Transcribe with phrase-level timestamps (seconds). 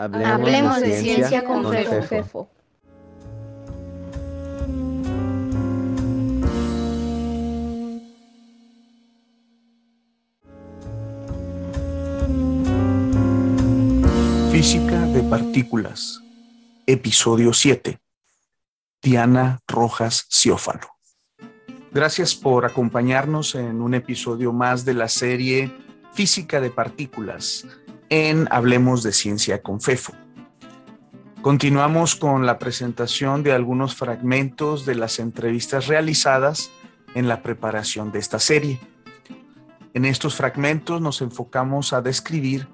[0.00, 2.48] Hablemos, de, ciencia, con, Fefo.
[14.50, 16.22] Física de partículas,
[16.86, 17.98] episodio 7.
[19.02, 20.88] Diana Rojas Ciófalo.
[21.92, 25.70] Gracias por acompañarnos en un episodio más de la serie
[26.14, 27.66] Física de partículas
[28.10, 30.12] en Hablemos de Ciencia con FEFO.
[31.42, 36.70] Continuamos con la presentación de algunos fragmentos de las entrevistas realizadas
[37.14, 38.78] en la preparación de esta serie.
[39.94, 42.68] En estos fragmentos nos enfocamos a describir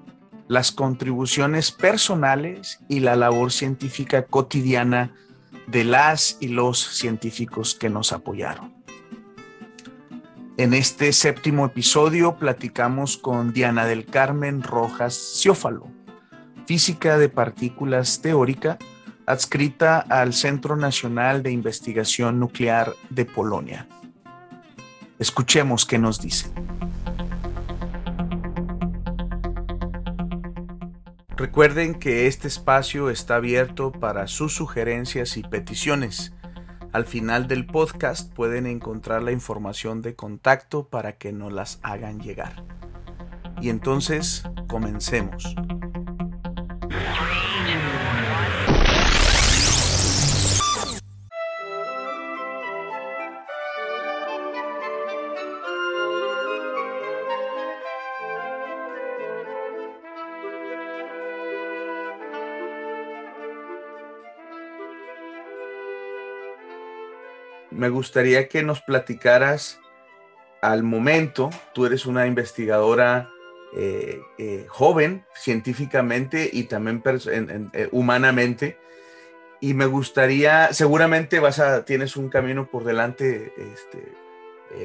[0.47, 5.13] las contribuciones personales y la labor científica cotidiana
[5.67, 8.76] de las y los científicos que nos apoyaron.
[10.59, 15.85] En este séptimo episodio platicamos con Diana del Carmen Rojas Ciófalo,
[16.65, 18.79] física de partículas teórica,
[19.27, 23.87] adscrita al Centro Nacional de Investigación Nuclear de Polonia.
[25.19, 26.47] Escuchemos qué nos dice.
[31.35, 36.33] Recuerden que este espacio está abierto para sus sugerencias y peticiones.
[36.93, 42.19] Al final del podcast pueden encontrar la información de contacto para que nos las hagan
[42.19, 42.63] llegar.
[43.61, 45.55] Y entonces, comencemos.
[67.77, 69.79] Me gustaría que nos platicaras
[70.61, 73.29] al momento, tú eres una investigadora
[73.75, 78.79] eh, eh, joven científicamente y también eh, humanamente,
[79.61, 84.11] y me gustaría, seguramente vas a, tienes un camino por delante este,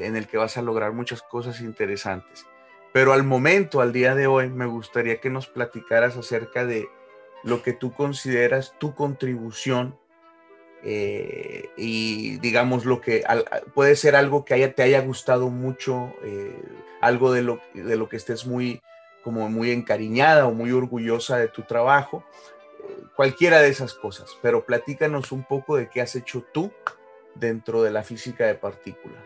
[0.05, 2.45] en el que vas a lograr muchas cosas interesantes.
[2.91, 6.87] Pero al momento, al día de hoy, me gustaría que nos platicaras acerca de
[7.43, 9.97] lo que tú consideras tu contribución
[10.85, 13.23] eh, y digamos lo que
[13.73, 16.61] puede ser algo que te haya gustado mucho, eh,
[16.99, 18.81] algo de lo, de lo que estés muy,
[19.23, 22.23] como muy encariñada o muy orgullosa de tu trabajo,
[22.83, 26.69] eh, cualquiera de esas cosas, pero platícanos un poco de qué has hecho tú
[27.35, 29.23] dentro de la física de partículas.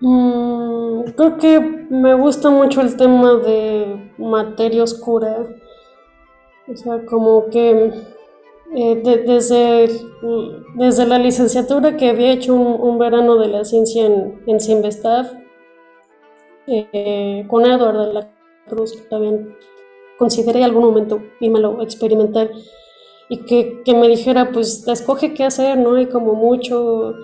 [0.00, 5.46] Mm, creo que me gusta mucho el tema de materia oscura,
[6.66, 8.15] o sea, como que
[8.78, 9.88] eh, desde,
[10.74, 14.58] desde la licenciatura que había hecho un, verano de la ciencia en, en
[16.66, 18.30] eh, con Eduardo de la
[18.68, 19.56] Cruz, que también
[20.18, 22.50] consideré algún momento y me lo experimentar,
[23.30, 25.94] y que, que, me dijera, pues, escoge qué hacer, ¿no?
[25.94, 27.14] hay como mucho,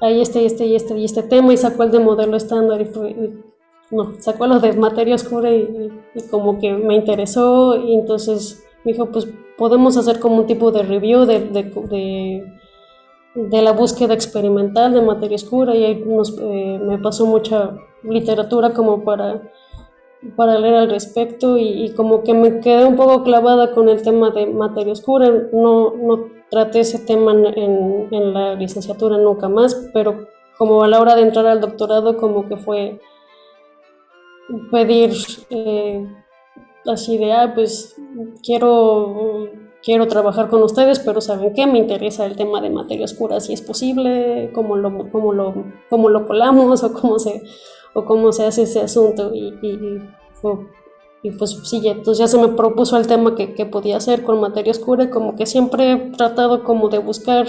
[0.00, 2.80] ahí este, y este, y este, y este tema, y sacó el de modelo estándar,
[2.80, 3.14] y fue,
[3.92, 8.94] no, sacó lo de materia oscura, y, y como que me interesó, y entonces me
[8.94, 9.28] dijo, pues,
[9.58, 12.44] podemos hacer como un tipo de review de, de,
[13.34, 16.04] de, la búsqueda experimental de materia oscura y ahí
[16.40, 19.42] eh, me pasó mucha literatura como para,
[20.36, 24.30] para leer al respecto y, como que me quedé un poco clavada con el tema
[24.30, 25.28] de materia oscura.
[25.52, 31.00] No, no traté ese tema en, en la licenciatura nunca más, pero como a la
[31.00, 33.00] hora de entrar al doctorado como que fue
[34.70, 35.12] pedir...
[35.50, 36.06] Eh,
[36.92, 37.96] así de, ah, pues
[38.42, 39.48] quiero,
[39.82, 41.66] quiero trabajar con ustedes, pero ¿saben qué?
[41.66, 45.54] Me interesa el tema de materia oscura, si es posible, cómo lo, cómo lo,
[45.88, 47.42] cómo lo colamos o cómo se,
[47.94, 49.32] o cómo se hace ese asunto.
[49.34, 49.54] Y,
[51.22, 54.40] y, pues sí, entonces ya se me propuso el tema que, que podía hacer con
[54.40, 57.48] materia oscura, como que siempre he tratado como de buscar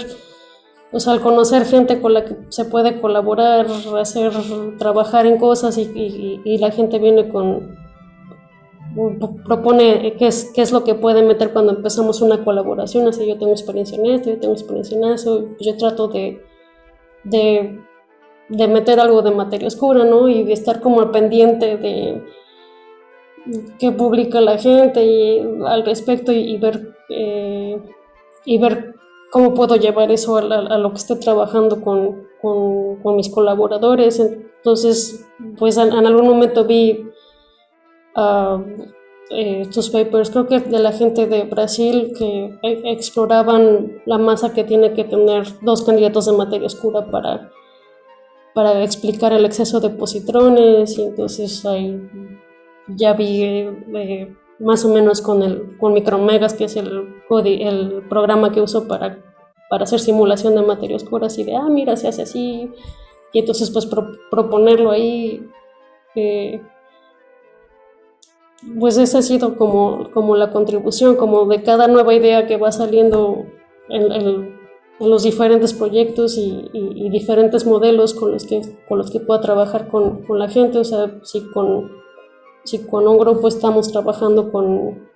[0.92, 4.32] o sea, al conocer gente con la que se puede colaborar, hacer,
[4.76, 7.79] trabajar en cosas y, y la gente viene con,
[9.46, 13.38] propone qué es, qué es lo que puede meter cuando empezamos una colaboración, así yo
[13.38, 16.42] tengo experiencia en esto, yo tengo experiencia en eso, yo trato de,
[17.24, 17.78] de,
[18.48, 20.28] de meter algo de materia oscura, ¿no?
[20.28, 22.22] Y de estar como al pendiente de
[23.78, 27.80] qué publica la gente al respecto y, ver, eh,
[28.44, 28.94] y ver
[29.30, 34.18] cómo puedo llevar eso a, lo que esté trabajando con, con, mis colaboradores.
[34.20, 35.26] Entonces,
[35.58, 37.06] pues en algún momento vi
[38.16, 44.52] eh, estos papers, creo que de la gente de Brasil que e, exploraban la masa
[44.52, 47.50] que tiene que tener dos candidatos de materia oscura para,
[48.54, 52.00] para explicar el exceso de positrones y entonces ahí
[52.88, 58.52] ya vi eh, más o menos con, el, con Micromegas, que es el, el programa
[58.52, 59.18] que uso para,
[59.70, 62.70] para hacer simulación de materia oscura, así de, ah, mira, se hace así,
[63.32, 63.88] y entonces pues
[64.30, 65.48] proponerlo ahí.
[66.16, 66.60] Eh,
[68.78, 72.72] pues esa ha sido como, como la contribución, como de cada nueva idea que va
[72.72, 73.46] saliendo
[73.88, 74.58] en,
[75.00, 76.68] los diferentes proyectos y,
[77.08, 80.84] diferentes modelos con los que, con los que pueda trabajar con, con la gente, o
[80.84, 81.90] sea, si con,
[82.64, 85.08] si con un grupo estamos trabajando con,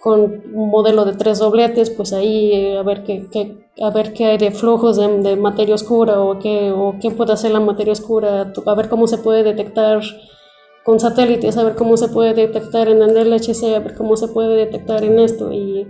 [0.00, 4.24] con un modelo de tres dobletes, pues ahí eh, a, ver qué, a ver qué
[4.24, 7.92] hay de flujos de, de, materia oscura o qué, o qué puede hacer la materia
[7.92, 10.00] oscura, a ver cómo se puede detectar
[10.86, 14.28] con satélites, a ver cómo se puede detectar en el LHC, a ver cómo se
[14.28, 15.52] puede detectar en esto.
[15.52, 15.84] Y,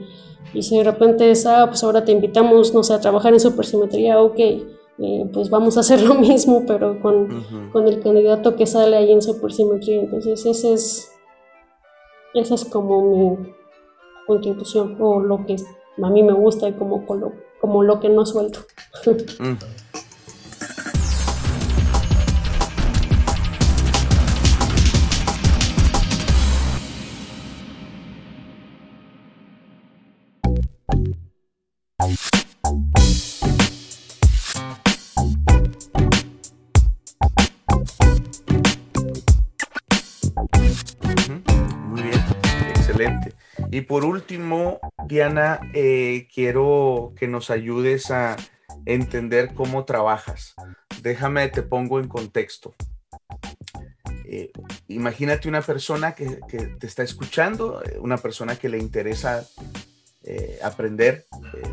[0.55, 3.41] y si de repente es, ah, pues ahora te invitamos, no sé, a trabajar en
[3.41, 8.65] supersimetría, ok, eh, pues vamos a hacer lo mismo, pero con, con, el candidato que
[8.65, 10.01] sale ahí en supersimetría.
[10.01, 11.13] Entonces, ese es,
[12.33, 13.53] esa es como mi
[14.27, 15.57] contribución, o lo que
[16.03, 17.05] a mí me gusta y como,
[17.61, 18.61] como lo que no suelto.
[19.39, 19.57] Mm.
[43.77, 48.37] Y por último, Diana, eh, quiero que nos ayudes a
[48.87, 50.55] entender cómo trabajas.
[51.03, 52.75] Déjame, te pongo en contexto.
[54.25, 54.51] Eh,
[54.89, 59.47] imagínate una persona que, te está escuchando, eh, una persona que le interesa
[60.61, 61.27] aprender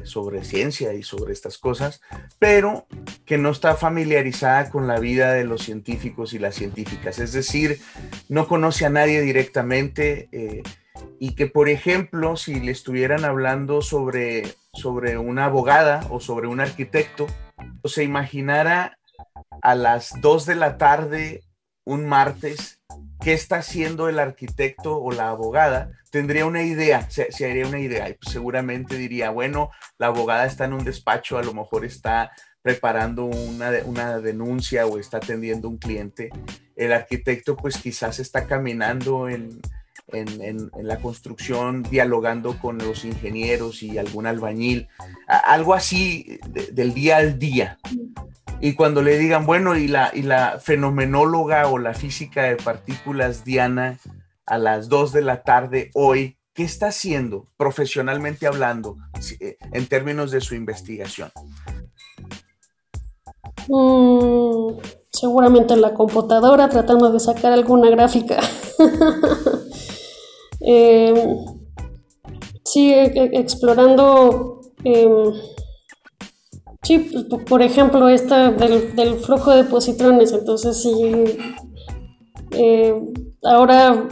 [0.03, 2.01] sobre ciencia y sobre estas cosas,
[2.37, 2.85] pero
[3.25, 7.17] que no está familiarizada con la vida de los científicos y las científicas.
[7.17, 7.79] Es decir,
[8.29, 10.29] no conoce a nadie directamente
[11.23, 16.59] y que, por ejemplo, si le estuvieran hablando sobre, sobre una abogada o sobre un
[16.59, 17.27] arquitecto,
[17.85, 18.97] se imaginara
[19.61, 21.41] a las 2 de la tarde
[21.85, 22.81] un martes
[23.21, 28.09] qué está haciendo el arquitecto o la abogada, tendría una idea, se, haría una idea
[28.09, 32.33] y pues seguramente diría, bueno, la abogada está en un despacho, a lo mejor está
[32.61, 36.31] preparando una, una denuncia o está atendiendo un cliente.
[36.75, 39.61] El arquitecto pues quizás está caminando en,
[40.13, 44.87] en, la construcción, dialogando con los ingenieros y algún albañil,
[45.27, 46.39] algo así
[46.71, 47.77] del día al día.
[48.61, 53.43] Y cuando le digan, bueno, y la, y la fenomenóloga o la física de partículas
[53.43, 53.99] Diana
[54.45, 58.97] a las 2 de la tarde hoy, ¿qué está haciendo profesionalmente hablando
[59.39, 61.31] eh, en términos de su investigación?
[63.67, 64.77] Mm,
[65.09, 68.39] seguramente en la computadora tratando de sacar alguna gráfica.
[70.65, 71.13] Eh,
[72.63, 75.33] sigue explorando, em,
[76.81, 77.11] sí,
[77.47, 80.31] por ejemplo, esta del, flujo de positrones.
[80.31, 80.93] Entonces, sí,
[82.51, 82.95] eh,
[83.43, 84.07] ahora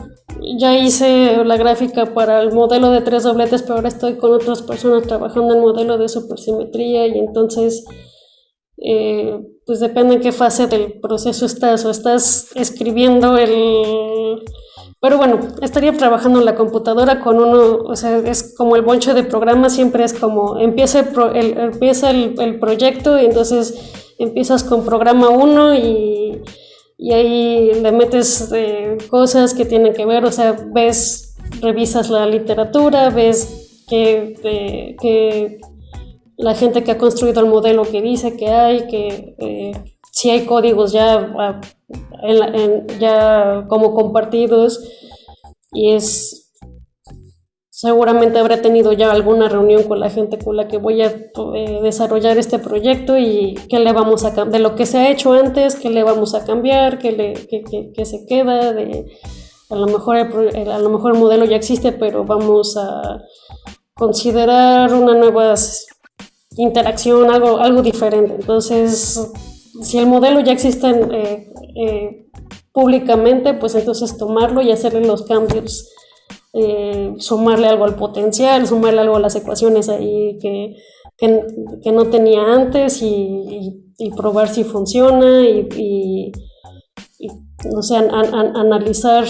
[0.57, 4.61] ya hice la gráfica para el modelo de tres dobletes, pero ahora estoy con otras
[4.61, 7.85] personas trabajando en modelo de supersimetría y entonces,
[8.77, 14.43] eh, pues depende en qué fase del proceso estás o estás escribiendo el
[15.01, 19.15] pero bueno, estaría trabajando en la computadora con uno, o sea, es como el bonche
[19.15, 25.29] de programa, siempre es como empieza el, empieza el, proyecto y entonces empiezas con programa
[25.29, 26.41] 1 y,
[26.99, 32.27] y, ahí le metes eh, cosas que tienen que ver, o sea, ves, revisas la
[32.27, 34.35] literatura, ves que,
[35.01, 35.59] que
[36.37, 39.71] la gente que ha construido el modelo que dice que hay, que eh,
[40.11, 41.59] si hay códigos ya,
[42.99, 44.79] ya como compartidos
[45.73, 46.41] y es
[47.81, 51.79] seguramente habrá tenido ya alguna reunión con la gente con la que voy a eh,
[51.81, 55.75] desarrollar este proyecto y qué le vamos a de lo que se ha hecho antes,
[55.77, 59.11] qué le vamos a cambiar, qué, le, qué, se queda, de,
[59.71, 63.23] a, lo mejor a lo mejor el modelo ya existe, pero vamos a
[63.95, 65.55] considerar una nueva
[66.57, 68.35] interacción, algo, algo diferente.
[68.35, 69.31] Entonces,
[69.81, 72.27] si el modelo ya existe eh, eh,
[72.71, 75.93] públicamente, pues entonces tomarlo y hacerle los cambios,
[76.53, 80.75] eh, sumarle algo al potencial, sumarle algo a las ecuaciones ahí que,
[81.17, 83.77] que, no tenía antes y,
[84.17, 86.31] probar si funciona y,
[87.71, 89.25] no sé, analizar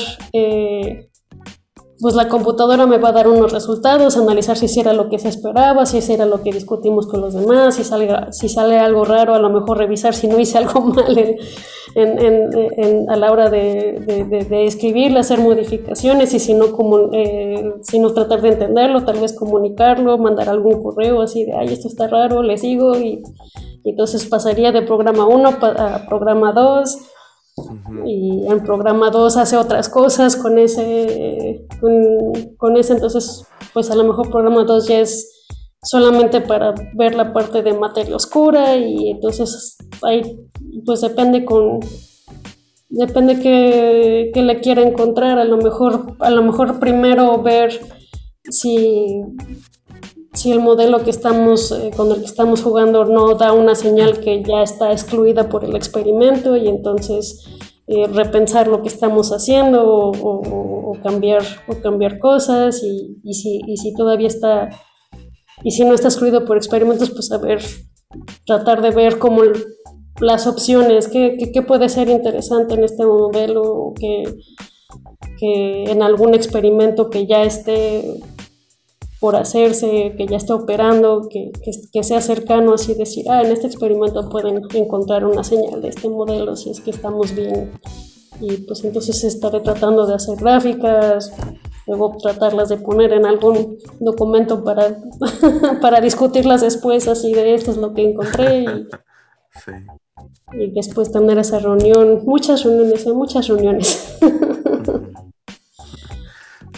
[2.01, 5.29] pues la computadora me va a dar unos resultados, analizar si era lo que se
[5.29, 7.83] esperaba, si era lo que discutimos con los demás, si,
[8.49, 11.37] sale algo raro, a lo mejor revisar si no hice algo mal
[13.07, 18.41] a la hora de, escribirle, hacer modificaciones y si no, como, eh, si no tratar
[18.41, 22.57] de entenderlo, tal vez comunicarlo, mandar algún correo así de, ay, esto está raro, le
[22.57, 23.21] sigo y,
[23.83, 27.10] entonces pasaría de programa 1 a programa 2
[28.05, 31.65] y en programa 2 hace otras cosas con ese,
[32.57, 35.45] con, ese, entonces pues a lo mejor programa 2 ya es
[35.83, 40.21] solamente para ver la parte de materia oscura y entonces ahí
[40.85, 41.79] pues depende con
[42.89, 45.39] depende que, que le quiera encontrar.
[45.39, 47.79] A lo mejor a lo mejor primero ver
[48.49, 49.21] si
[50.33, 54.19] si el modelo que estamos, eh, con el que estamos jugando no da una señal
[54.19, 57.45] que ya está excluida por el experimento y entonces
[57.87, 64.69] eh, repensar lo que estamos haciendo o, cambiar, o cambiar cosas y, si, todavía está,
[65.63, 67.61] y si no está excluido por experimentos, pues a ver,
[68.45, 69.41] tratar de ver cómo
[70.19, 74.23] las opciones, qué, puede ser interesante en este modelo, que
[75.43, 78.21] en algún experimento que ya esté
[79.21, 81.51] por hacerse, que ya está operando, que,
[81.93, 86.09] que, sea cercano, así decir, ah, en este experimento pueden encontrar una señal de este
[86.09, 87.71] modelo si es que estamos bien.
[88.39, 91.31] Y pues entonces estaré tratando de hacer gráficas,
[91.85, 94.97] luego tratarlas de poner en algún documento para,
[95.81, 98.61] para discutirlas después, así de esto es lo que encontré.
[98.61, 98.87] Y,
[100.63, 104.17] y después tener esa reunión, muchas reuniones, muchas reuniones.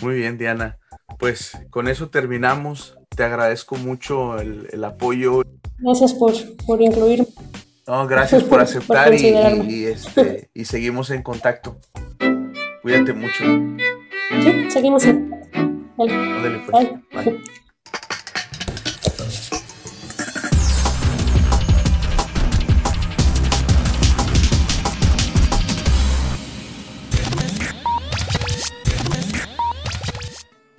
[0.01, 0.77] Muy bien, Diana
[1.17, 2.97] pues con eso terminamos.
[3.15, 5.43] Te agradezco mucho el, apoyo.
[5.79, 6.33] Gracias por,
[6.65, 7.27] por incluirme.
[7.87, 11.77] No, gracias por aceptar y, este, y seguimos en contacto.
[12.81, 13.43] Cuídate mucho.
[14.41, 15.29] Sí, seguimos en.
[15.97, 16.61] Dale.
[16.69, 16.89] Pues.
[17.25, 17.62] Bye.